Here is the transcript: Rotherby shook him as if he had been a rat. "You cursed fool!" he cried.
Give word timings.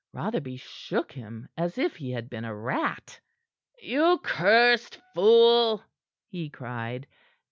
Rotherby 0.13 0.57
shook 0.57 1.11
him 1.11 1.47
as 1.55 1.77
if 1.77 1.95
he 1.97 2.09
had 2.09 2.27
been 2.27 2.43
a 2.43 2.55
rat. 2.55 3.19
"You 3.77 4.19
cursed 4.23 4.99
fool!" 5.13 5.83
he 6.27 6.49
cried. 6.49 7.05